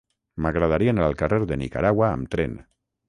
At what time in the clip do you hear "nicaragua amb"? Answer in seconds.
1.65-2.33